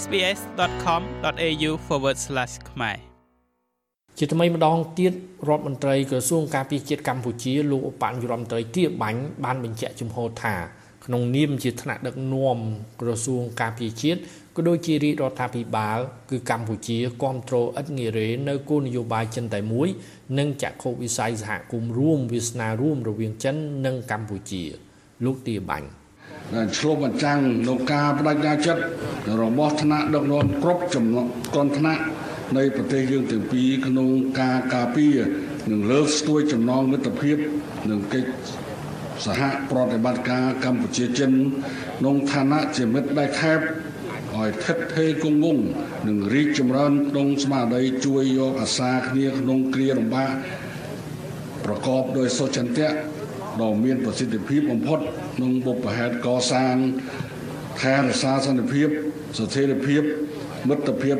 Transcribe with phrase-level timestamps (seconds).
[0.00, 1.72] sbs.com.au/
[2.70, 2.98] ខ្មែរ
[4.18, 5.12] ជាថ្មីម្ដងទៀត
[5.48, 10.54] រដ្ឋមន្ត្រីក្រសួងការពារជាតិកម្ពុជាលោកឧបនាយករដ្ឋមន្ត្រីទាបាញ់បានបញ្ជាក់ជំហរថា
[11.04, 12.58] ក្នុងនាមជាថ្នាក់ដឹកនាំ
[13.00, 14.20] ក្រសួងការពារជាតិ
[14.56, 15.98] ក៏ដូចជារាជរដ្ឋាភិបាល
[16.30, 19.88] គឺកម្ពុជាគ្រប់គ្រងឥតងាយរេនៅគោលនយោបាយចិនតែមួយ
[20.38, 23.56] និងចក្ខុវិស័យសហគមន៍រួមវាសនារួមរវាងចិន
[23.86, 24.62] និងកម្ពុជា
[25.24, 26.01] លោកទាបាញ់
[26.54, 28.82] ដែលឆ្លុះបញ្ចាំងនៅការបដិញ្ញាចិត្ត
[29.42, 31.26] របស់ថ្នាក់ដឹកនាំគ្រប់ចំណុច
[31.56, 32.02] កនថ្នាក់
[32.56, 34.08] នៃប្រទេសយើងទាំងពីរក្នុង
[34.40, 35.16] ការការពារ
[35.70, 37.36] និងលើកស្ទួយចំណងមិត្តភាព
[37.90, 38.30] និងកិច្ច
[39.26, 41.32] សហប្រតិបត្តិការកម្ពុជាចិន
[41.98, 43.60] ក្នុងឋានៈជាមិត្តដៃខែប
[44.36, 45.64] ឲ្យថិតថេរគង់វង្ស
[46.08, 50.32] និងរីកចម្រើនក្នុងស្មារតីជួយយកអាសាគ្នាក្នុងគ្រាលំបាក
[51.64, 52.88] ប្រកបដោយសុចន្ទៈ
[53.60, 54.98] ដ៏មានប្រសិទ្ធភាពបំផុត
[55.36, 56.76] ក្នុងបុព្វហេតុកសាង
[57.80, 58.88] ថែរក្សាសន្តិភាព
[59.38, 60.02] ស្ថិរភាព
[60.68, 61.16] មិត្តភាព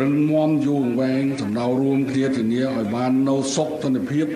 [0.00, 4.26] រឹងមាំយូរអង្វែងសម្ដៅរួមគ្នាធានាឲ្យបាននៅសុខសន្តិភាព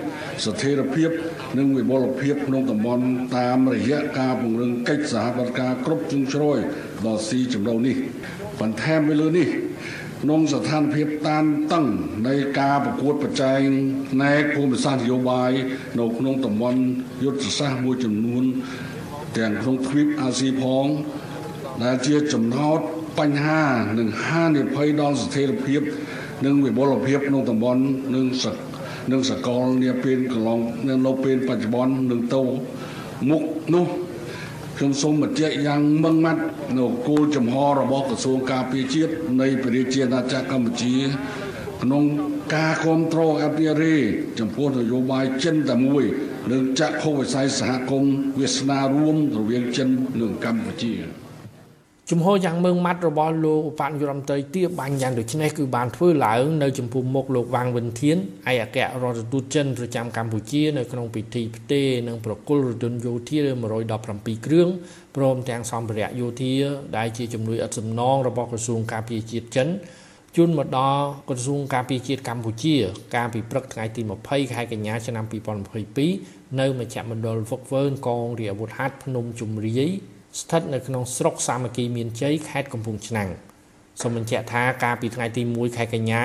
[0.45, 1.11] ស្ថិរភាព
[1.59, 3.05] និងវិបុលភាពក្នុងតំបន់
[3.37, 6.59] តាមរយៈការពង្រឹងកិច្ចសហប្រតិការគ្រប់ជ្រុងជ្រោយ
[7.07, 7.97] ដល់ស៊ីចំណូលនេះ
[8.61, 9.49] បន្ថែមពីលើនេះ
[10.23, 11.87] ក្នុងស្ថានភាពតានតឹង
[12.29, 13.61] នៃការប្រកួតប្រជែង
[14.11, 15.53] ផ្នែកភូមិសាស្ត្រនយោបាយ
[15.99, 16.81] នៅក្នុងតំបន់
[17.25, 18.45] យុទ្ធសាស្ត្រមួយចំនួន
[19.39, 20.87] ទាំងក្នុងទ្វីបអាស៊ីផង
[21.83, 22.79] ដែលជាចំណោទ
[23.19, 23.63] បញ្ហា
[23.99, 25.83] និងហានិភ័យដល់ស្ថិរភាព
[26.47, 27.83] និងវិបុលភាពក្នុងតំបន់
[28.15, 28.45] និងស
[29.13, 30.61] និងសកលនាពេលកន្លង
[31.07, 32.43] នៅពេលបច្ចុប្បន្ននឹងទៅ
[33.31, 33.43] មុខ
[33.75, 33.87] នោះ
[34.79, 36.43] ខ្ញុំសូមបញ្ជាក់យ៉ាងម៉ឺងម៉ាត់
[36.79, 40.97] នៅគោលចំហរបស់ក្រសួងការពារជាតិនៃប្រជាណាចក្រកម្ពុជា
[41.83, 42.05] ក្នុង
[42.55, 43.97] ការគ្រប់គ្រងអភិរេ
[44.39, 46.05] ចំពោះនយោបាយចិនតែមួយ
[46.51, 49.89] និងចាក់ខុសវិស័យសហគមន៍វាសនារួមរវាងចិន
[50.21, 50.95] និងកម្ពុជា
[52.13, 58.17] ជំហរយ៉ាងមើងម៉ាត់របស់លោកឧបនាយករដ្ឋមន្ត្រីទាបាញ់យ៉ាងដូចនេះគឺបានធ្វើឡើងនៅចំពោះមុខលោកវ៉ាងវិនធាន
[58.51, 63.39] ឯកអគ្គរដ្ឋទូតចិនប្រចាំកម្ពុជានៅក្នុងពិធីផ្ទេរនិងប្រគល់រថយន្តយោធា
[63.93, 64.69] 117គ្រឿង
[65.17, 66.55] ព្រមទាំងសម្ភារៈយោធា
[66.97, 69.69] ដែលជាជំនួយឥតសំណងរបស់ក្រសួងការពារជាតិចិន
[70.37, 72.75] ជូនមកដល់ក្រសួងការពារជាតិកម្ពុជា
[73.15, 75.25] កាលពីព្រឹកថ្ងៃទី20ខែកញ្ញាឆ្នាំ
[75.93, 79.83] 2022នៅមជ្ឈមណ្ឌលវឹកវើនកងរាជអាវុធហត្ថភ្នំជំរាយ
[80.41, 83.29] ស្ថិតនៅក្នុងស្រុកសាមគ្គីមានជ័យខេត្តកំពង់ឆ្នាំង
[84.01, 86.25] សូមបញ្ជាក់ថាកាលពីថ្ងៃទី1ខែកញ្ញា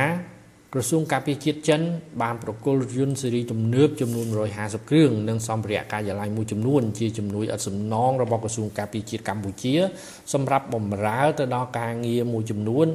[0.73, 1.81] ក្រសួងការពារជាតិចិន
[2.21, 4.27] បានប្រគល់រថយន្តស៊េរីទំនើបចំនួន
[4.57, 9.73] 150គ្រឿងនិងសម្ភារៈការិយាល័យមួយចំនួនជាជំនួយឥតសំណងរបស់ក្រសួងការពារជាតិកម្ពុជា
[10.33, 12.87] សម្រាប់បម្រើទៅដល់ការងារមួយចំនួន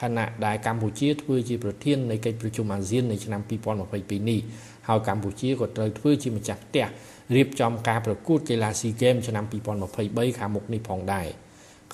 [0.00, 3.40] ខណៈដែលកម្ពុជាធ្វើជាប្រធាននៃកិច្ចប្រជុំអាស៊ាននៃឆ្នាំ
[3.86, 4.40] 2022នេះ
[4.88, 6.86] ហើយកម្ពុជាក៏ត្រូវធ្វើជាម្ចាស់ផ្ទះ
[7.34, 9.44] រៀបចំការប្រកួតកីឡាស៊ីហ្គេមឆ្នាំ
[9.90, 11.26] 2023ខាងមុខនេះផងដែរ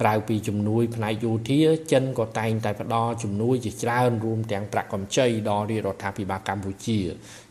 [0.00, 1.60] ក្រៅពីជំនួយផ្នែកយោធា
[1.92, 6.98] ចិនក៏តែងតែផ្ដល់ជំនួយជាច្រើនរួមទាំងប្រាក់កម្ចីដល់រាជរដ្ឋាភិបាលកម្ពុជា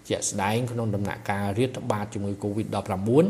[0.10, 3.26] ជាក់ស្ដែងក្នុងដំណាក់កាលរាតត្បាតជំងឺ Covid-19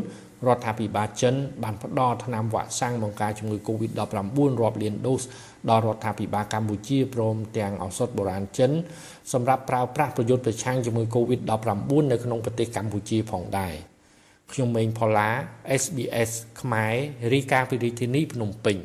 [0.46, 4.00] រដ្ឋាភិបាលចិនបានផ្ដល់ថ្នាំវ៉ាក់សាំងបង្ការជំងឺ Covid-19
[4.62, 5.22] រាប់លានដូស
[5.70, 8.72] ដល់រដ្ឋាភិបាលកម្ពុជាព្រមទាំងឱសថបុរាណចិន
[9.32, 13.74] សម្រាប់ប្រើប្រាស់ប្រយុទ្ធប្រឆាំងជំងឺ Covid-19 នៅក្នុងប្រទេសកម្ពុជាផងដែរ
[14.52, 15.28] ខ្ញុំម៉េងផល្លា
[15.82, 16.30] SBS
[16.60, 16.94] ខ្មែរ
[17.32, 18.78] រីកាពីរាជធានីភ្នំពេញ